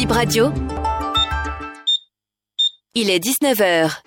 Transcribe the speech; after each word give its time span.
Bip 0.00 0.12
Radio. 0.12 0.50
Il 2.94 3.10
est 3.10 3.22
19h. 3.22 4.00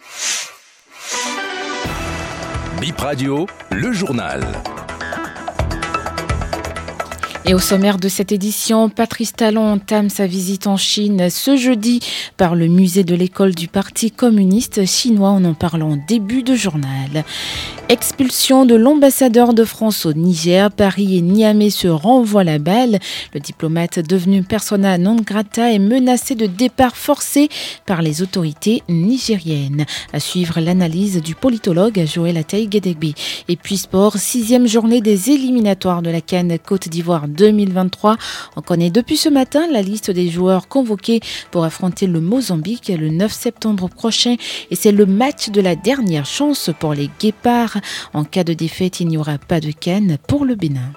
Bip 2.81 2.99
Radio, 2.99 3.46
le 3.69 3.91
journal. 3.93 4.41
Et 7.45 7.53
au 7.53 7.59
sommaire 7.59 7.97
de 7.97 8.07
cette 8.07 8.31
édition, 8.31 8.87
Patrice 8.87 9.33
Talon 9.33 9.73
entame 9.73 10.09
sa 10.09 10.27
visite 10.27 10.65
en 10.65 10.78
Chine 10.78 11.29
ce 11.29 11.58
jeudi 11.58 11.99
par 12.37 12.55
le 12.55 12.67
musée 12.67 13.03
de 13.03 13.15
l'école 13.15 13.53
du 13.53 13.67
Parti 13.67 14.12
communiste 14.12 14.85
chinois. 14.85 15.31
En 15.31 15.44
en 15.44 15.97
début 16.08 16.44
de 16.44 16.55
journal. 16.55 17.26
Expulsion 17.90 18.66
de 18.66 18.76
l'ambassadeur 18.76 19.53
de 19.53 19.66
France 19.66 20.05
au 20.05 20.13
Niger, 20.13 20.71
Paris 20.71 21.17
et 21.17 21.21
Niamey 21.21 21.70
se 21.70 21.88
renvoient 21.88 22.44
la 22.45 22.59
balle. 22.59 22.99
Le 23.34 23.40
diplomate 23.40 23.99
devenu 23.99 24.41
persona 24.41 24.98
non 24.98 25.17
grata 25.17 25.71
est 25.71 25.80
menacé 25.80 26.35
de 26.35 26.45
départ 26.45 26.96
forcé 26.96 27.49
par 27.85 28.02
les 28.02 28.21
autorités 28.21 28.84
nigériennes. 28.88 29.85
À 30.13 30.20
suivre 30.20 30.60
l'analyse 30.62 31.21
du 31.21 31.35
politologue 31.35 32.05
Joël 32.05 32.38
Atay 32.38 32.68
Gedegbi. 32.71 33.16
Et 33.49 33.57
puis 33.57 33.77
sport, 33.77 34.18
sixième 34.18 34.68
journée 34.68 35.02
des 35.02 35.30
éliminatoires 35.30 36.02
de 36.02 36.10
la 36.10 36.21
Cannes 36.21 36.57
Côte 36.63 36.88
d'Ivoire 36.88 37.27
2023. 37.34 38.18
On 38.55 38.62
connaît 38.62 38.90
depuis 38.90 39.18
ce 39.18 39.30
matin 39.30 39.68
la 39.72 39.82
liste 39.82 40.12
des 40.12 40.30
joueurs 40.30 40.68
convoqués 40.68 41.20
pour 41.52 41.64
affronter 41.64 42.08
le 42.08 42.22
Mozambique 42.22 42.91
le 42.98 43.10
9 43.10 43.32
septembre 43.32 43.90
prochain 43.90 44.36
et 44.72 44.76
c'est 44.76 44.91
le 44.91 45.05
match 45.05 45.50
de 45.50 45.62
la 45.62 45.76
dernière 45.76 46.26
chance 46.26 46.70
pour 46.80 46.94
les 46.94 47.10
Guépards. 47.20 47.77
En 48.14 48.24
cas 48.24 48.44
de 48.44 48.54
défaite, 48.54 49.00
il 49.00 49.08
n'y 49.08 49.18
aura 49.18 49.38
pas 49.38 49.60
de 49.60 49.72
canne 49.72 50.18
pour 50.27 50.46
le 50.46 50.55
Bénin. 50.55 50.94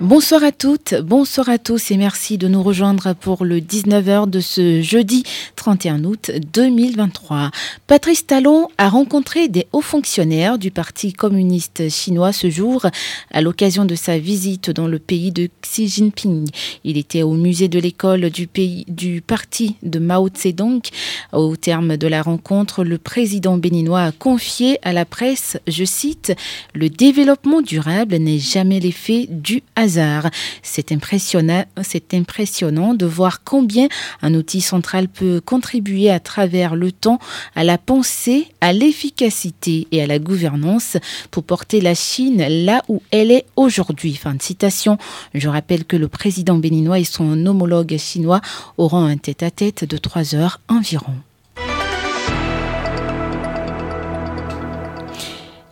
Bonsoir 0.00 0.42
à 0.44 0.50
toutes, 0.50 0.94
bonsoir 0.94 1.50
à 1.50 1.58
tous 1.58 1.90
et 1.90 1.98
merci 1.98 2.38
de 2.38 2.48
nous 2.48 2.62
rejoindre 2.62 3.12
pour 3.12 3.44
le 3.44 3.58
19h 3.60 4.30
de 4.30 4.40
ce 4.40 4.80
jeudi 4.80 5.24
31 5.56 6.04
août 6.04 6.30
2023. 6.54 7.50
Patrice 7.86 8.26
Talon 8.26 8.68
a 8.78 8.88
rencontré 8.88 9.48
des 9.48 9.66
hauts 9.74 9.82
fonctionnaires 9.82 10.56
du 10.56 10.70
Parti 10.70 11.12
communiste 11.12 11.90
chinois 11.90 12.32
ce 12.32 12.48
jour 12.48 12.86
à 13.30 13.42
l'occasion 13.42 13.84
de 13.84 13.94
sa 13.94 14.18
visite 14.18 14.70
dans 14.70 14.86
le 14.86 14.98
pays 14.98 15.32
de 15.32 15.50
Xi 15.60 15.86
Jinping. 15.86 16.48
Il 16.82 16.96
était 16.96 17.22
au 17.22 17.34
musée 17.34 17.68
de 17.68 17.78
l'école 17.78 18.30
du 18.30 18.46
pays 18.46 18.86
du 18.88 19.20
parti 19.20 19.76
de 19.82 19.98
Mao 19.98 20.30
Zedong. 20.34 20.80
Au 21.34 21.56
terme 21.56 21.98
de 21.98 22.06
la 22.06 22.22
rencontre, 22.22 22.84
le 22.84 22.96
président 22.96 23.58
béninois 23.58 24.04
a 24.04 24.12
confié 24.12 24.78
à 24.80 24.94
la 24.94 25.04
presse, 25.04 25.58
je 25.66 25.84
cite, 25.84 26.32
le 26.72 26.88
développement 26.88 27.60
durable 27.60 28.16
n'est 28.16 28.38
jamais 28.38 28.80
l'effet 28.80 29.26
du 29.28 29.62
c'est 30.62 30.92
impressionnant, 30.92 32.94
de 32.94 33.06
voir 33.06 33.42
combien 33.44 33.88
un 34.22 34.34
outil 34.34 34.60
central 34.60 35.08
peut 35.08 35.40
contribuer 35.44 36.10
à 36.10 36.20
travers 36.20 36.76
le 36.76 36.92
temps 36.92 37.18
à 37.54 37.64
la 37.64 37.78
pensée, 37.78 38.48
à 38.60 38.72
l'efficacité 38.72 39.86
et 39.92 40.02
à 40.02 40.06
la 40.06 40.18
gouvernance 40.18 40.96
pour 41.30 41.44
porter 41.44 41.80
la 41.80 41.94
Chine 41.94 42.44
là 42.64 42.82
où 42.88 43.02
elle 43.10 43.30
est 43.30 43.46
aujourd'hui. 43.56 44.14
Fin 44.14 44.34
de 44.34 44.42
citation. 44.42 44.98
Je 45.34 45.48
rappelle 45.48 45.84
que 45.84 45.96
le 45.96 46.08
président 46.08 46.56
béninois 46.56 46.98
et 46.98 47.04
son 47.04 47.46
homologue 47.46 47.96
chinois 47.98 48.40
auront 48.76 49.04
un 49.04 49.16
tête-à-tête 49.16 49.84
de 49.84 49.96
trois 49.96 50.34
heures 50.34 50.60
environ. 50.68 51.14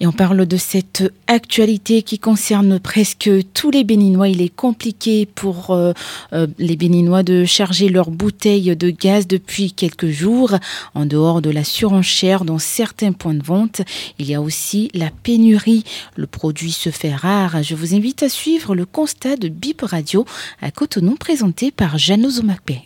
Et 0.01 0.07
on 0.07 0.13
parle 0.13 0.47
de 0.47 0.57
cette 0.57 1.13
actualité 1.27 2.03
qui 2.03 2.21
concerne 2.21 2.79
presque 2.79 3.29
tous 3.53 3.71
les 3.71 3.83
Béninois. 3.83 4.29
Il 4.29 4.41
est 4.41 4.55
compliqué 4.55 5.27
pour 5.27 5.71
euh, 5.71 5.93
euh, 6.33 6.47
les 6.59 6.77
Béninois 6.77 7.25
de 7.25 7.45
charger 7.45 7.89
leurs 7.89 8.11
bouteilles 8.11 8.77
de 8.77 8.91
gaz 8.91 9.27
depuis 9.27 9.73
quelques 9.73 10.11
jours. 10.11 10.55
En 10.95 11.05
dehors 11.05 11.43
de 11.43 11.51
la 11.51 11.65
surenchère 11.65 12.45
dans 12.45 12.59
certains 12.59 13.13
points 13.13 13.35
de 13.35 13.43
vente, 13.43 13.83
il 14.21 14.31
y 14.31 14.35
a 14.35 14.41
aussi 14.41 14.89
la 14.95 15.11
pénurie. 15.11 15.83
Le 16.17 16.29
produit 16.29 16.73
se 16.73 16.91
fait 16.91 17.15
rare. 17.15 17.63
Je 17.65 17.75
vous 17.75 17.95
invite 17.95 18.23
à 18.23 18.29
suivre 18.29 18.77
le 18.77 18.87
constat 18.87 19.37
de 19.37 19.49
Bip 19.49 19.83
Radio 19.83 20.25
à 20.63 20.71
Cotonou 20.71 21.17
présenté 21.17 21.73
par 21.73 21.99
Jeannot 21.99 22.31
Zomapé. 22.31 22.83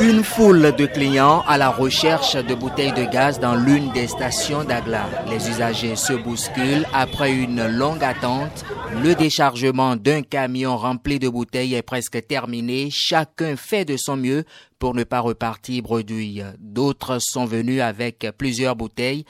Une 0.00 0.22
foule 0.22 0.74
de 0.76 0.86
clients 0.86 1.42
à 1.48 1.56
la 1.56 1.70
recherche 1.70 2.34
de 2.34 2.54
bouteilles 2.54 2.92
de 2.92 3.04
gaz 3.04 3.40
dans 3.40 3.54
l'une 3.54 3.90
des 3.92 4.06
stations 4.06 4.62
d'Agla. 4.62 5.06
Les 5.30 5.48
usagers 5.48 5.96
se 5.96 6.12
bousculent 6.12 6.86
après 6.92 7.32
une 7.32 7.66
longue 7.66 8.04
attente. 8.04 8.64
Le 9.02 9.14
déchargement 9.14 9.96
d'un 9.96 10.22
camion 10.22 10.76
rempli 10.76 11.18
de 11.18 11.28
bouteilles 11.28 11.74
est 11.74 11.82
presque 11.82 12.26
terminé. 12.26 12.88
Chacun 12.90 13.56
fait 13.56 13.84
de 13.86 13.96
son 13.96 14.16
mieux 14.16 14.44
pour 14.78 14.94
ne 14.94 15.04
pas 15.04 15.20
repartir 15.20 15.82
bredouille. 15.82 16.44
D'autres 16.58 17.18
sont 17.20 17.46
venus 17.46 17.80
avec 17.80 18.26
plusieurs 18.36 18.76
bouteilles. 18.76 19.24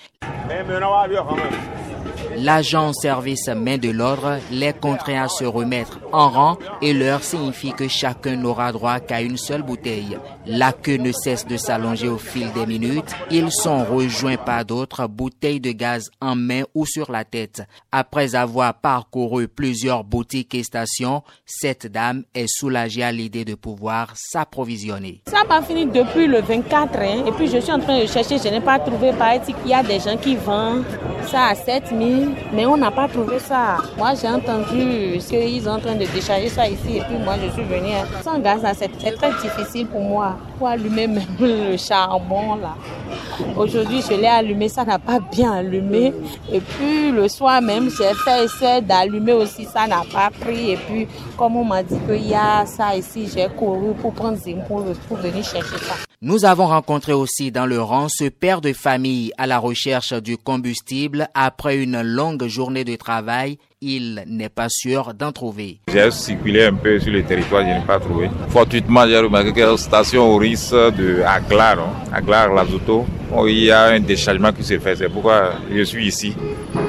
L'agent 2.37 2.93
service 2.93 3.49
main 3.49 3.79
de 3.79 3.91
l'ordre 3.91 4.39
les 4.51 4.73
contraint 4.73 5.25
à 5.25 5.29
se 5.29 5.45
remettre 5.45 6.01
en 6.13 6.29
rang 6.29 6.59
et 6.83 6.93
leur 6.93 7.23
signifie 7.23 7.73
que 7.73 7.89
chacun 7.89 8.37
n'aura 8.37 8.73
droit 8.73 9.01
qu'à 9.01 9.23
une 9.23 9.37
seule 9.37 9.63
bouteille. 9.63 10.19
La 10.47 10.73
queue 10.73 10.97
ne 10.97 11.13
cesse 11.13 11.47
de 11.47 11.57
s'allonger 11.57 12.09
au 12.09 12.19
fil 12.19 12.53
des 12.53 12.67
minutes. 12.67 13.15
Ils 13.31 13.51
sont 13.51 13.85
rejoints 13.85 14.37
par 14.37 14.65
d'autres 14.65 15.07
bouteilles 15.07 15.61
de 15.61 15.73
gaz 15.73 16.11
en 16.21 16.37
main 16.37 16.63
ou 16.75 16.87
sur 16.87 17.11
la 17.11 17.25
tête. 17.25 17.63
Après 17.93 18.35
avoir 18.35 18.75
parcouru 18.75 19.49
plusieurs 19.49 20.05
boutiques 20.05 20.55
et 20.55 20.63
stations, 20.63 21.23
cette 21.45 21.87
dame 21.87 22.25
est 22.35 22.49
soulagée 22.49 23.03
à 23.03 23.13
l'idée 23.13 23.45
de 23.45 23.55
pouvoir 23.55 24.13
s'approvisionner. 24.15 25.23
Ça 25.27 25.45
pas 25.49 25.63
fini 25.63 25.87
depuis 25.87 26.27
le 26.27 26.41
24 26.41 26.99
hein. 26.99 27.25
et 27.27 27.33
puis 27.33 27.47
je 27.47 27.59
suis 27.59 27.73
en 27.73 27.79
train 27.79 28.01
de 28.01 28.07
chercher, 28.07 28.39
je 28.39 28.49
n'ai 28.49 28.61
pas 28.61 28.79
trouvé 28.79 29.13
par 29.13 29.35
Il 29.35 29.71
y 29.71 29.75
a 29.75 29.83
des 29.83 30.01
gens 30.01 30.17
qui 30.17 30.37
vendent 30.37 30.85
ça 31.31 31.47
à 31.47 31.55
7000 31.55 32.16
mais 32.53 32.67
on 32.67 32.77
n'a 32.77 32.91
pas 32.91 33.09
trouvé 33.09 33.39
ça. 33.39 33.79
Moi, 33.97 34.13
j'ai 34.21 34.29
entendu 34.29 35.19
qu'ils 35.19 35.63
sont 35.63 35.71
en 35.71 35.79
train 35.79 35.95
de 35.95 36.05
décharger 36.05 36.49
ça 36.49 36.69
ici 36.69 36.99
et 36.99 37.01
puis 37.01 37.19
moi, 37.25 37.35
je 37.43 37.51
suis 37.53 37.63
venue. 37.63 37.93
Hein. 37.93 38.07
Sans 38.23 38.39
gaz, 38.39 38.61
c'est 38.79 38.91
très 38.99 39.31
difficile 39.43 39.87
pour 39.87 40.01
moi. 40.01 40.37
Pour 40.59 40.69
allumer 40.69 41.07
même 41.07 41.25
le 41.41 41.77
charbon, 41.77 42.57
là. 42.57 42.75
Aujourd'hui, 43.57 44.03
je 44.03 44.15
l'ai 44.15 44.27
allumé, 44.27 44.69
ça 44.69 44.85
n'a 44.85 44.99
pas 44.99 45.21
bien 45.21 45.53
allumé. 45.53 46.13
Et 46.53 46.61
puis, 46.61 47.11
le 47.11 47.29
soir 47.29 47.61
même, 47.61 47.91
j'ai 47.91 48.15
fait 48.15 48.45
essayer 48.45 48.81
d'allumer 48.81 49.33
aussi, 49.33 49.65
ça 49.65 49.87
n'a 49.87 50.03
pas 50.13 50.31
pris. 50.31 50.73
Et 50.73 50.77
puis, 50.77 51.07
comme 51.37 51.57
on 51.57 51.65
m'a 51.65 51.83
dit 51.83 51.97
qu'il 52.07 52.29
y 52.29 52.35
a 52.35 52.65
ça 52.67 52.97
ici, 52.97 53.29
j'ai 53.35 53.49
couru 53.49 53.95
pour 53.95 54.13
prendre 54.13 54.39
Zim 54.39 54.59
pour, 54.67 54.85
pour 55.09 55.17
venir 55.19 55.45
chercher 55.45 55.79
ça. 55.79 55.95
Nous 56.23 56.45
avons 56.45 56.67
rencontré 56.67 57.13
aussi 57.13 57.53
dans 57.53 57.67
le 57.67 57.81
rang 57.81 58.09
ce 58.09 58.29
père 58.29 58.61
de 58.61 58.73
famille 58.73 59.33
à 59.37 59.47
la 59.47 59.59
recherche 59.59 60.13
du 60.15 60.39
combustible 60.39 61.29
après 61.35 61.77
une 61.77 62.01
longue 62.01 62.47
journée 62.47 62.85
de 62.85 62.97
travail 62.97 63.59
il 63.81 64.25
n'est 64.27 64.49
pas 64.49 64.69
sûr 64.69 65.13
d'en 65.13 65.33
trouver. 65.33 65.81
J'ai 65.93 66.11
circulé 66.11 66.65
un 66.65 66.75
peu 66.75 66.99
sur 66.99 67.13
le 67.13 67.23
territoire, 67.23 67.63
je 67.63 67.79
n'ai 67.79 67.87
pas 67.87 68.01
trouvé. 68.01 68.31
Fortuitement, 68.49 69.07
j'ai 69.07 69.19
remarqué 69.19 69.53
que 69.53 69.61
la 69.61 69.77
station 69.77 70.37
risque 70.37 70.73
de 70.73 71.23
Aglar, 71.27 71.79
hein, 71.79 71.93
Aglar, 72.13 72.53
Lazuto, 72.55 73.05
il 73.47 73.65
y 73.65 73.71
a 73.71 73.85
un 73.89 74.01
déchargement 74.01 74.53
qui 74.53 74.65
se 74.65 74.79
fait. 74.79 74.97
C'est 74.97 75.09
pourquoi 75.09 75.55
je 75.71 75.83
suis 75.83 76.07
ici, 76.07 76.35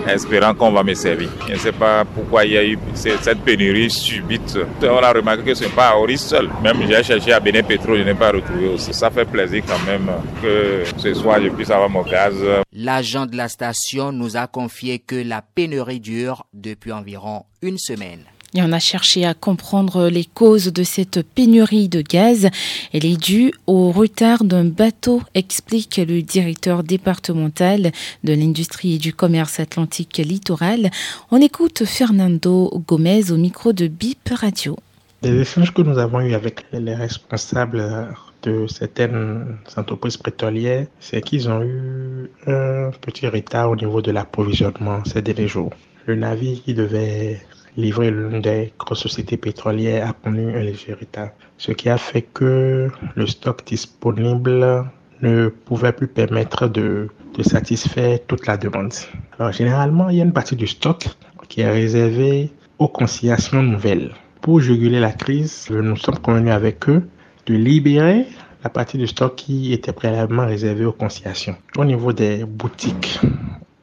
espérant 0.07 0.53
qu'on 0.53 0.71
va 0.71 0.83
me 0.83 0.93
servir. 0.93 1.29
Je 1.47 1.53
ne 1.53 1.57
sais 1.57 1.71
pas 1.71 2.05
pourquoi 2.05 2.45
il 2.45 2.53
y 2.53 2.57
a 2.57 2.63
eu 2.63 2.77
cette 2.93 3.39
pénurie 3.39 3.89
subite. 3.89 4.57
On 4.81 4.97
a 4.97 5.11
remarqué 5.11 5.43
que 5.43 5.53
ce 5.55 5.65
n'est 5.65 5.69
pas 5.69 5.89
à 5.89 5.97
Oris 5.97 6.21
seul. 6.21 6.49
Même 6.63 6.77
j'ai 6.87 7.03
cherché 7.03 7.33
à 7.33 7.39
Bénin 7.39 7.63
Pétro, 7.63 7.95
je 7.97 8.03
n'ai 8.03 8.13
pas 8.13 8.31
retrouvé 8.31 8.69
aussi. 8.69 8.93
Ça 8.93 9.09
fait 9.09 9.25
plaisir 9.25 9.63
quand 9.67 9.83
même 9.85 10.09
que 10.41 10.83
ce 10.97 11.13
soir 11.13 11.39
je 11.43 11.49
puisse 11.49 11.69
avoir 11.69 11.89
mon 11.89 12.03
gaz. 12.03 12.35
L'agent 12.71 13.25
de 13.25 13.35
la 13.35 13.47
station 13.49 14.11
nous 14.11 14.37
a 14.37 14.47
confié 14.47 14.99
que 14.99 15.15
la 15.15 15.41
pénurie 15.41 15.99
dure 15.99 16.45
depuis 16.53 16.86
environ 16.91 17.45
une 17.61 17.77
semaine. 17.77 18.23
Et 18.53 18.61
on 18.61 18.71
a 18.71 18.79
cherché 18.79 19.25
à 19.25 19.33
comprendre 19.33 20.07
les 20.07 20.23
causes 20.23 20.71
de 20.71 20.83
cette 20.83 21.21
pénurie 21.21 21.89
de 21.89 22.01
gaz. 22.01 22.47
Elle 22.93 23.05
est 23.05 23.21
due 23.21 23.51
au 23.67 23.91
retard 23.91 24.45
d'un 24.45 24.63
bateau, 24.63 25.21
explique 25.33 25.97
le 25.97 26.21
directeur 26.21 26.83
départemental 26.83 27.91
de 28.23 28.33
l'industrie 28.33 28.95
et 28.95 28.97
du 28.99 29.13
commerce 29.13 29.59
atlantique 29.59 30.17
littoral. 30.17 30.91
On 31.29 31.41
écoute 31.41 31.83
Fernando 31.85 32.71
Gomez 32.87 33.31
au 33.31 33.37
micro 33.37 33.73
de 33.73 33.87
BIP 33.87 34.29
Radio. 34.31 34.77
Les 35.23 35.41
échanges 35.41 35.73
que 35.73 35.81
nous 35.81 35.97
avons 35.97 36.21
eus 36.21 36.33
avec 36.33 36.65
les 36.71 36.95
responsables 36.95 38.07
de 38.43 38.65
certaines 38.67 39.57
entreprises 39.75 40.17
pétrolières, 40.17 40.87
c'est 40.99 41.21
qu'ils 41.21 41.49
ont 41.49 41.63
eu 41.63 42.29
un 42.45 42.91
petit 43.01 43.27
retard 43.27 43.71
au 43.71 43.75
niveau 43.75 44.01
de 44.01 44.11
l'approvisionnement 44.11 45.03
ces 45.05 45.21
derniers 45.21 45.47
jours. 45.47 45.73
Le 46.07 46.15
navire 46.15 46.63
qui 46.63 46.73
devait 46.73 47.41
livrer 47.75 48.11
l'une 48.11 48.39
des 48.39 48.71
grosses 48.79 49.01
sociétés 49.01 49.35
pétrolières 49.35 50.07
a 50.07 50.13
connu 50.13 50.55
un 50.55 50.61
léger 50.61 50.93
retard, 50.93 51.31
ce 51.57 51.73
qui 51.73 51.89
a 51.89 51.97
fait 51.97 52.21
que 52.21 52.89
le 53.15 53.27
stock 53.27 53.65
disponible 53.65 54.85
ne 55.21 55.49
pouvait 55.49 55.91
plus 55.91 56.07
permettre 56.07 56.69
de, 56.69 57.09
de 57.37 57.43
satisfaire 57.43 58.19
toute 58.25 58.47
la 58.47 58.55
demande. 58.55 58.93
Alors 59.37 59.51
généralement, 59.51 60.07
il 60.07 60.15
y 60.15 60.21
a 60.21 60.23
une 60.23 60.31
partie 60.31 60.55
du 60.55 60.67
stock 60.67 61.09
qui 61.49 61.59
est 61.59 61.69
réservée 61.69 62.51
aux 62.79 62.87
conciliations 62.87 63.61
nouvelles. 63.61 64.13
Pour 64.39 64.61
juguler 64.61 65.01
la 65.01 65.11
crise, 65.11 65.67
nous 65.69 65.97
sommes 65.97 66.19
convenus 66.19 66.53
avec 66.53 66.87
eux 66.87 67.05
de 67.47 67.53
libérer 67.53 68.27
la 68.63 68.69
partie 68.69 68.97
du 68.97 69.07
stock 69.07 69.35
qui 69.35 69.73
était 69.73 69.91
préalablement 69.91 70.45
réservée 70.45 70.85
aux 70.85 70.93
conciliations. 70.93 71.57
Au 71.75 71.83
niveau 71.83 72.13
des 72.13 72.45
boutiques, 72.45 73.19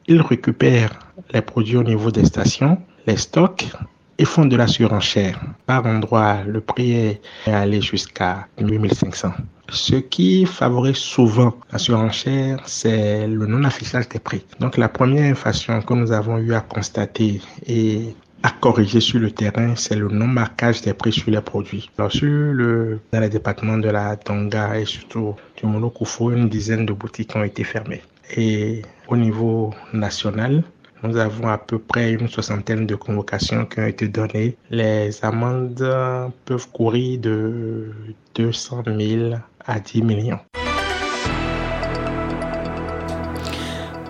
ils 0.07 0.21
récupèrent 0.21 0.99
les 1.33 1.41
produits 1.41 1.77
au 1.77 1.83
niveau 1.83 2.11
des 2.11 2.25
stations, 2.25 2.77
les 3.07 3.17
stocks 3.17 3.65
et 4.17 4.25
font 4.25 4.45
de 4.45 4.55
la 4.55 4.67
surenchère. 4.67 5.39
Par 5.65 5.85
endroit, 5.85 6.43
le 6.45 6.61
prix 6.61 6.91
est 6.91 7.21
allé 7.47 7.81
jusqu'à 7.81 8.47
8500. 8.59 9.33
Ce 9.69 9.95
qui 9.95 10.45
favorise 10.45 10.97
souvent 10.97 11.55
la 11.71 11.79
surenchère, 11.79 12.59
c'est 12.65 13.27
le 13.27 13.45
non-affichage 13.47 14.07
des 14.09 14.19
prix. 14.19 14.45
Donc 14.59 14.77
la 14.77 14.89
première 14.89 15.29
inflation 15.31 15.81
que 15.81 15.93
nous 15.93 16.11
avons 16.11 16.37
eu 16.37 16.53
à 16.53 16.61
constater 16.61 17.41
et 17.65 18.15
à 18.43 18.51
corriger 18.51 18.99
sur 18.99 19.19
le 19.19 19.31
terrain, 19.31 19.75
c'est 19.75 19.95
le 19.95 20.07
non-marquage 20.07 20.81
des 20.83 20.93
prix 20.93 21.11
sur 21.11 21.31
les 21.31 21.41
produits. 21.41 21.89
Alors, 21.97 22.11
le, 22.21 22.99
dans 23.11 23.19
les 23.19 23.29
départements 23.29 23.79
de 23.79 23.89
la 23.89 24.15
Tonga 24.17 24.79
et 24.79 24.85
surtout 24.85 25.35
du 25.57 25.65
Monokoufou, 25.65 26.31
une 26.31 26.47
dizaine 26.47 26.85
de 26.85 26.93
boutiques 26.93 27.35
ont 27.35 27.43
été 27.43 27.63
fermées. 27.63 28.03
Et 28.35 28.81
au 29.07 29.17
niveau 29.17 29.73
national, 29.93 30.63
nous 31.03 31.17
avons 31.17 31.47
à 31.47 31.57
peu 31.57 31.77
près 31.77 32.13
une 32.13 32.27
soixantaine 32.27 32.87
de 32.87 32.95
convocations 32.95 33.65
qui 33.65 33.79
ont 33.79 33.85
été 33.85 34.07
données. 34.07 34.57
Les 34.71 35.23
amendes 35.23 35.87
peuvent 36.45 36.69
courir 36.71 37.19
de 37.19 37.91
200 38.35 38.83
000 38.85 39.35
à 39.65 39.79
10 39.79 40.01
millions. 40.01 40.39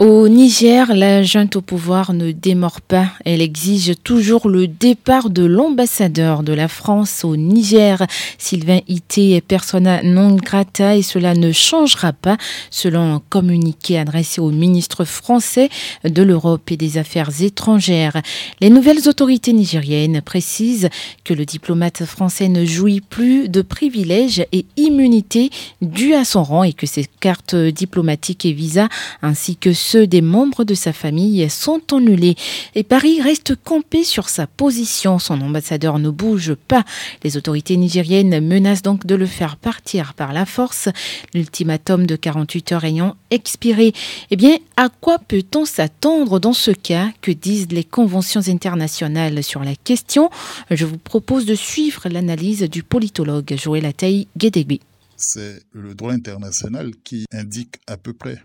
Au 0.02 0.28
Niger, 0.28 0.94
la 0.94 1.24
junte 1.24 1.56
au 1.56 1.62
pouvoir 1.62 2.12
ne 2.12 2.34
démord 2.34 2.82
pas. 2.82 3.12
Elle 3.24 3.42
exige 3.42 3.94
toujours 4.04 4.50
le 4.50 4.68
départ 4.68 5.30
de 5.30 5.46
l'ambassadeur 5.46 6.44
de 6.44 6.52
la 6.52 6.68
France 6.68 7.24
au 7.24 7.38
Niger. 7.38 8.06
Sylvain 8.38 8.80
Ité 8.90 9.36
est 9.36 9.42
persona 9.42 10.04
non 10.04 10.36
grata 10.36 10.98
et 10.98 11.02
cela 11.02 11.34
ne 11.34 11.54
changera 11.54 12.12
pas, 12.12 12.36
selon 12.72 13.16
un 13.16 13.22
communiqué 13.30 13.98
adressé 13.98 14.42
au 14.42 14.52
ministre 14.52 15.06
français 15.06 15.70
de 16.04 16.24
l'Europe 16.24 16.70
et 16.72 16.78
des 16.78 16.98
Affaires 16.98 17.32
étrangères. 17.42 18.22
Les 18.60 18.70
nouvelles 18.70 19.08
autorités 19.08 19.54
nigériennes 19.54 20.22
précisent 20.22 20.90
que 21.24 21.34
le 21.34 21.46
diplomate 21.46 22.04
français 22.04 22.50
ne 22.50 22.66
jouit 22.66 23.00
plus 23.00 23.48
de 23.48 23.62
privilèges 23.62 24.46
et 24.52 24.66
immunités 24.76 25.52
dus 25.82 26.16
à 26.16 26.26
son 26.26 26.44
rang 26.44 26.64
et 26.64 26.74
que 26.74 26.86
ses 26.86 27.06
cartes 27.22 27.56
diplomatiques 27.56 28.46
et 28.46 28.52
visas 28.52 28.90
ainsi 29.22 29.56
que 29.56 29.72
ceux 29.86 30.08
des 30.08 30.22
membres 30.22 30.64
de 30.64 30.74
sa 30.74 30.94
famille 30.94 31.48
sont 31.50 31.82
annulés. 31.94 32.36
Et 32.74 32.84
Paris 32.84 33.22
reste 33.22 33.56
campé 33.56 34.04
sur 34.04 34.30
sa 34.30 34.48
position. 34.48 35.20
Son 35.20 35.40
ambassadeur 35.42 36.00
ne 36.00 36.10
bouge 36.10 36.56
pas. 36.56 36.84
Les 37.24 37.38
autorités 37.38 37.78
nigériennes 37.78 38.40
menacent 38.46 38.82
donc 38.82 39.06
de 39.06 39.14
le 39.14 39.28
faire 39.28 39.58
partir 39.58 40.16
par 40.16 40.34
la 40.34 40.46
force. 40.46 40.90
L'ultimatum 41.34 42.08
de 42.08 42.16
48 42.16 42.72
heures 42.72 42.84
ayant 42.84 43.16
expiré. 43.30 43.94
Eh 44.32 44.36
bien, 44.36 44.58
à 44.76 44.90
quoi 44.90 45.20
peut-on 45.20 45.66
s'attendre 45.66 46.40
dans 46.40 46.54
ce 46.54 46.72
cas? 46.72 47.10
Que 47.22 47.32
disent 47.32 47.68
les 47.70 47.84
conventions 47.84 48.48
internationales 48.48 49.44
sur 49.44 49.64
la 49.64 49.76
question? 49.76 50.32
Je 50.72 50.86
vous 50.86 50.98
propose 50.98 51.46
de 51.46 51.56
suivre 51.56 52.10
l'analyse 52.10 52.64
du 52.64 52.82
politologue 52.82 53.56
Joël 53.56 53.86
Ataï 53.86 54.28
Guédégui 54.36 54.82
c'est 55.18 55.62
le 55.72 55.96
droit 55.96 56.14
international 56.14 56.92
qui 57.04 57.26
indique 57.32 57.78
à 57.88 57.98
peu 57.98 58.14
près 58.14 58.42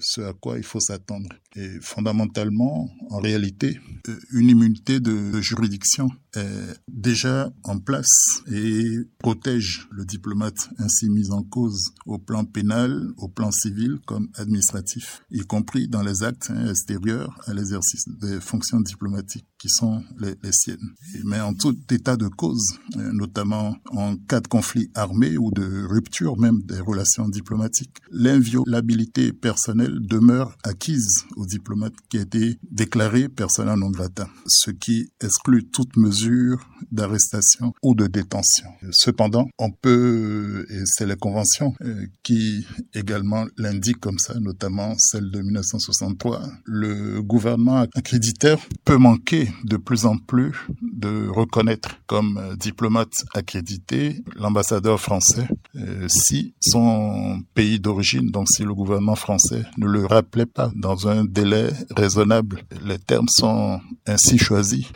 ce 0.00 0.20
à 0.20 0.32
quoi 0.32 0.58
il 0.58 0.64
faut 0.64 0.80
s'attendre. 0.80 1.28
Et 1.56 1.80
fondamentalement, 1.80 2.88
en 3.10 3.18
réalité, 3.18 3.78
euh, 4.08 4.18
une 4.32 4.48
immunité 4.48 5.00
de 5.00 5.40
juridiction 5.40 6.08
est 6.34 6.80
déjà 6.88 7.52
en 7.64 7.78
place 7.78 8.42
et 8.50 8.98
protège 9.18 9.86
le 9.90 10.04
diplomate 10.04 10.70
ainsi 10.78 11.10
mis 11.10 11.30
en 11.30 11.42
cause 11.42 11.92
au 12.06 12.18
plan 12.18 12.44
pénal, 12.44 13.10
au 13.18 13.28
plan 13.28 13.50
civil 13.50 13.98
comme 14.06 14.28
administratif, 14.36 15.22
y 15.30 15.40
compris 15.40 15.88
dans 15.88 16.02
les 16.02 16.22
actes 16.22 16.50
hein, 16.50 16.70
extérieurs 16.70 17.38
à 17.46 17.54
l'exercice 17.54 18.08
des 18.08 18.40
fonctions 18.40 18.80
diplomatiques 18.80 19.46
qui 19.62 19.68
sont 19.68 20.02
les, 20.18 20.34
siennes. 20.50 20.90
Mais 21.24 21.40
en 21.40 21.54
tout 21.54 21.78
état 21.92 22.16
de 22.16 22.26
cause, 22.26 22.78
euh, 22.96 23.12
notamment 23.12 23.76
en 23.92 24.16
cas 24.16 24.40
de 24.40 24.48
conflit 24.48 24.90
armé 24.96 25.38
ou 25.38 25.52
de 25.52 25.86
rupture 25.88 26.36
même 26.36 26.62
des 26.64 26.80
relations 26.80 27.28
diplomatiques, 27.28 27.96
l'inviolabilité 28.10 29.32
personnelle 29.32 30.00
demeure 30.00 30.56
acquise 30.64 31.26
au 31.36 31.46
diplomate 31.46 31.92
qui 32.08 32.18
a 32.18 32.22
été 32.22 32.58
déclaré 32.72 33.28
persona 33.28 33.76
non 33.76 33.90
grata, 33.90 34.28
ce 34.48 34.72
qui 34.72 35.12
exclut 35.22 35.64
toute 35.70 35.96
mesure 35.96 36.68
d'arrestation 36.90 37.72
ou 37.84 37.94
de 37.94 38.08
détention. 38.08 38.66
Cependant, 38.90 39.48
on 39.60 39.70
peut, 39.70 40.66
et 40.70 40.82
c'est 40.86 41.06
les 41.06 41.14
conventions 41.16 41.72
euh, 41.84 42.04
qui 42.24 42.66
également 42.94 43.46
l'indiquent 43.56 44.00
comme 44.00 44.18
ça, 44.18 44.34
notamment 44.40 44.96
celle 44.98 45.30
de 45.30 45.40
1963, 45.40 46.50
le 46.64 47.22
gouvernement 47.22 47.86
accréditeur 47.94 48.58
peut 48.84 48.96
manquer 48.96 49.51
de 49.64 49.76
plus 49.76 50.06
en 50.06 50.16
plus 50.18 50.66
de 50.80 51.28
reconnaître 51.28 51.96
comme 52.06 52.56
diplomate 52.58 53.12
accrédité 53.34 54.22
l'ambassadeur 54.36 55.00
français 55.00 55.46
euh, 55.76 56.06
si 56.08 56.54
son 56.60 57.42
pays 57.54 57.80
d'origine, 57.80 58.30
donc 58.30 58.48
si 58.48 58.62
le 58.62 58.74
gouvernement 58.74 59.14
français 59.14 59.64
ne 59.78 59.86
le 59.86 60.06
rappelait 60.06 60.46
pas 60.46 60.70
dans 60.74 61.08
un 61.08 61.24
délai 61.24 61.70
raisonnable. 61.96 62.62
Les 62.84 62.98
termes 62.98 63.28
sont 63.28 63.80
ainsi 64.06 64.38
choisis 64.38 64.86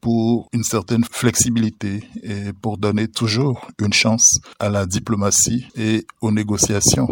pour 0.00 0.48
une 0.52 0.62
certaine 0.62 1.04
flexibilité 1.10 2.04
et 2.22 2.52
pour 2.60 2.78
donner 2.78 3.08
toujours 3.08 3.68
une 3.80 3.92
chance 3.92 4.38
à 4.58 4.68
la 4.68 4.86
diplomatie 4.86 5.66
et 5.76 6.06
aux 6.20 6.32
négociations. 6.32 7.08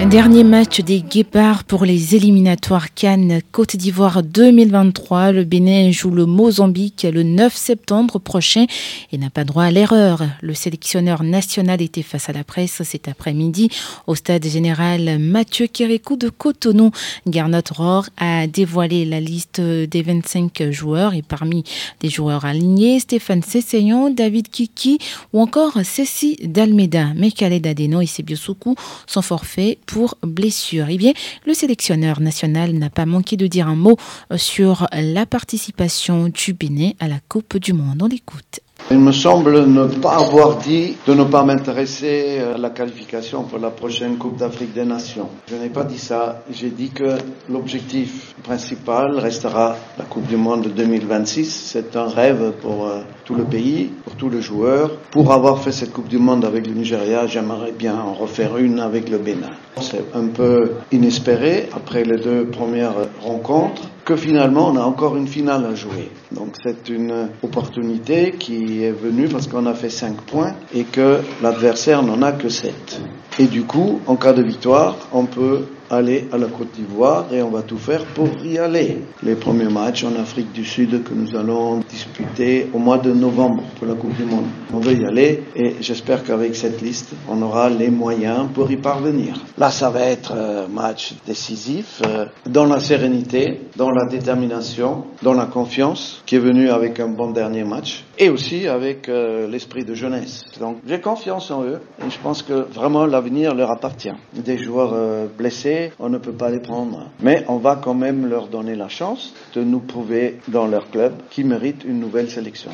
Un 0.00 0.06
dernier 0.06 0.44
match 0.44 0.80
des 0.80 1.00
Guépards 1.00 1.64
pour 1.64 1.84
les 1.84 2.16
éliminatoires 2.16 2.92
Cannes 2.92 3.40
Côte 3.52 3.76
d'Ivoire 3.76 4.22
2023. 4.22 5.32
Le 5.32 5.44
Bénin 5.44 5.92
joue 5.92 6.10
le 6.10 6.26
Mozambique 6.26 7.06
le 7.10 7.22
9 7.22 7.54
septembre 7.56 8.18
prochain 8.18 8.66
et 9.12 9.18
n'a 9.18 9.30
pas 9.30 9.44
droit 9.44 9.62
à 9.64 9.70
l'erreur. 9.70 10.22
Le 10.42 10.52
sélectionneur 10.52 11.22
national 11.22 11.80
était 11.80 12.02
face 12.02 12.28
à 12.28 12.32
la 12.32 12.44
presse 12.44 12.82
cet 12.82 13.08
après-midi 13.08 13.70
au 14.06 14.14
stade 14.14 14.44
général 14.44 15.18
Mathieu 15.18 15.68
Kérékou 15.68 16.16
de 16.16 16.28
Cotonou. 16.28 16.90
Garnot 17.26 17.60
Rohr 17.70 18.06
a 18.18 18.46
dévoilé 18.46 19.04
la 19.04 19.20
liste 19.20 19.60
des 19.60 20.02
25 20.02 20.70
joueurs 20.70 21.14
et 21.14 21.22
parmi 21.22 21.64
les 22.02 22.10
joueurs 22.10 22.44
alignés, 22.44 22.98
Stéphane 22.98 23.42
Sessayon, 23.42 24.10
David 24.10 24.48
Kiki 24.48 24.98
ou 25.32 25.40
encore 25.40 25.78
Cécile 25.84 26.36
Dalmeda. 26.52 27.14
Mekale 27.14 27.60
Dadeno 27.60 28.00
et 28.00 28.06
Sebiosoukou 28.06 28.74
sont 29.06 29.22
forfaits 29.22 29.78
pour 29.86 30.16
blessure. 30.22 30.86
Eh 30.88 30.96
bien, 30.96 31.12
le 31.46 31.54
sélectionneur 31.54 32.20
national 32.20 32.72
n'a 32.72 32.90
pas 32.90 33.06
manqué 33.06 33.36
de 33.36 33.46
dire 33.46 33.68
un 33.68 33.76
mot 33.76 33.96
sur 34.36 34.88
la 34.92 35.26
participation 35.26 36.28
du 36.28 36.52
Bénin 36.52 36.92
à 37.00 37.08
la 37.08 37.20
Coupe 37.28 37.58
du 37.58 37.72
Monde. 37.72 38.02
On 38.02 38.06
l'écoute. 38.06 38.60
Il 38.90 38.98
me 38.98 39.12
semble 39.12 39.64
ne 39.66 39.86
pas 39.86 40.16
avoir 40.18 40.58
dit 40.58 40.96
de 41.06 41.14
ne 41.14 41.24
pas 41.24 41.42
m'intéresser 41.42 42.38
à 42.54 42.58
la 42.58 42.68
qualification 42.68 43.44
pour 43.44 43.58
la 43.58 43.70
prochaine 43.70 44.18
Coupe 44.18 44.36
d'Afrique 44.36 44.74
des 44.74 44.84
Nations. 44.84 45.30
Je 45.48 45.56
n'ai 45.56 45.70
pas 45.70 45.84
dit 45.84 45.98
ça. 45.98 46.42
J'ai 46.50 46.68
dit 46.68 46.90
que 46.90 47.16
l'objectif 47.48 48.34
principal 48.42 49.18
restera 49.18 49.76
la 49.96 50.04
Coupe 50.04 50.26
du 50.26 50.36
Monde 50.36 50.64
de 50.64 50.68
2026. 50.68 51.70
C'est 51.72 51.96
un 51.96 52.08
rêve 52.08 52.52
pour 52.60 52.86
euh, 52.86 53.00
tout 53.24 53.34
le 53.34 53.44
pays, 53.44 53.90
pour 54.04 54.16
tous 54.16 54.28
les 54.28 54.42
joueurs. 54.42 54.90
Pour 55.10 55.32
avoir 55.32 55.60
fait 55.60 55.72
cette 55.72 55.92
Coupe 55.94 56.08
du 56.08 56.18
Monde 56.18 56.44
avec 56.44 56.66
le 56.66 56.74
Nigeria, 56.74 57.26
j'aimerais 57.26 57.72
bien 57.72 57.96
en 57.98 58.12
refaire 58.12 58.58
une 58.58 58.80
avec 58.80 59.08
le 59.08 59.16
Bénin. 59.16 59.52
C'est 59.80 60.14
un 60.14 60.26
peu 60.26 60.72
inespéré 60.92 61.70
après 61.74 62.04
les 62.04 62.18
deux 62.18 62.44
premières 62.48 62.94
rencontres 63.22 63.88
que 64.04 64.16
finalement 64.16 64.68
on 64.68 64.76
a 64.76 64.82
encore 64.82 65.16
une 65.16 65.26
finale 65.26 65.64
à 65.64 65.74
jouer. 65.74 66.10
Donc 66.32 66.54
c'est 66.62 66.88
une 66.88 67.28
opportunité 67.42 68.32
qui 68.38 68.82
est 68.82 68.92
venue 68.92 69.28
parce 69.28 69.46
qu'on 69.46 69.66
a 69.66 69.74
fait 69.74 69.90
5 69.90 70.20
points 70.22 70.54
et 70.74 70.84
que 70.84 71.20
l'adversaire 71.42 72.02
n'en 72.02 72.20
a 72.22 72.32
que 72.32 72.48
7. 72.48 73.00
Et 73.38 73.46
du 73.46 73.64
coup, 73.64 74.00
en 74.06 74.16
cas 74.16 74.32
de 74.32 74.42
victoire, 74.42 74.96
on 75.12 75.26
peut 75.26 75.64
aller 75.90 76.28
à 76.32 76.38
la 76.38 76.46
Côte 76.46 76.72
d'Ivoire 76.72 77.26
et 77.32 77.42
on 77.42 77.50
va 77.50 77.62
tout 77.62 77.78
faire 77.78 78.04
pour 78.04 78.28
y 78.44 78.58
aller. 78.58 78.98
Les 79.22 79.34
premiers 79.34 79.68
matchs 79.68 80.04
en 80.04 80.14
Afrique 80.20 80.52
du 80.52 80.64
Sud 80.64 81.02
que 81.04 81.14
nous 81.14 81.36
allons 81.36 81.80
disputer 81.88 82.68
au 82.72 82.78
mois 82.78 82.98
de 82.98 83.12
novembre 83.12 83.62
pour 83.78 83.86
la 83.86 83.94
Coupe 83.94 84.16
du 84.16 84.24
Monde. 84.24 84.46
On 84.72 84.78
veut 84.78 84.94
y 84.94 85.04
aller 85.04 85.42
et 85.56 85.74
j'espère 85.80 86.24
qu'avec 86.24 86.54
cette 86.56 86.80
liste, 86.80 87.12
on 87.28 87.40
aura 87.42 87.70
les 87.70 87.90
moyens 87.90 88.48
pour 88.54 88.70
y 88.70 88.76
parvenir. 88.76 89.34
Là, 89.58 89.70
ça 89.70 89.90
va 89.90 90.00
être 90.00 90.32
un 90.32 90.36
euh, 90.36 90.68
match 90.68 91.14
décisif 91.26 92.02
euh, 92.06 92.26
dans 92.46 92.66
la 92.66 92.80
sérénité, 92.80 93.60
dans 93.76 93.90
la 93.90 94.06
détermination, 94.06 95.04
dans 95.22 95.34
la 95.34 95.46
confiance 95.46 96.22
qui 96.26 96.36
est 96.36 96.40
venue 96.40 96.70
avec 96.70 97.00
un 97.00 97.08
bon 97.08 97.30
dernier 97.30 97.64
match 97.64 98.04
et 98.18 98.28
aussi 98.28 98.68
avec 98.68 99.08
euh, 99.08 99.48
l'esprit 99.48 99.84
de 99.84 99.94
jeunesse. 99.94 100.44
Donc 100.60 100.78
j'ai 100.86 101.00
confiance 101.00 101.50
en 101.50 101.64
eux 101.64 101.80
et 102.04 102.10
je 102.10 102.18
pense 102.18 102.42
que 102.42 102.52
vraiment 102.52 103.06
l'avenir 103.06 103.54
leur 103.54 103.70
appartient. 103.70 104.14
Des 104.34 104.58
joueurs 104.58 105.28
blessés 105.36 105.64
qualifiés, 105.64 105.92
on 105.98 106.08
ne 106.08 106.18
peut 106.18 106.32
pas 106.32 106.50
les 106.50 106.60
prendre. 106.60 107.10
Mais 107.20 107.44
on 107.48 107.56
va 107.56 107.76
quand 107.76 107.94
même 107.94 108.26
leur 108.26 108.48
donner 108.48 108.74
la 108.74 108.88
chance 108.88 109.34
de 109.54 109.62
nous 109.62 109.80
prouver 109.80 110.38
dans 110.48 110.66
leur 110.66 110.90
club 110.90 111.14
qu'ils 111.30 111.46
méritent 111.46 111.84
une 111.84 112.00
nouvelle 112.00 112.30
sélection. 112.30 112.70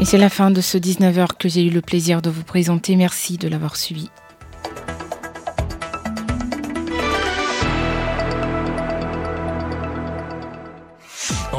Et 0.00 0.04
c'est 0.04 0.18
la 0.18 0.28
fin 0.28 0.50
de 0.50 0.60
ce 0.60 0.76
19h 0.76 1.28
que 1.38 1.48
j'ai 1.48 1.64
eu 1.64 1.70
le 1.70 1.80
plaisir 1.80 2.20
de 2.20 2.28
vous 2.28 2.44
présenter. 2.44 2.96
Merci 2.96 3.38
de 3.38 3.48
l'avoir 3.48 3.76
suivi. 3.76 4.10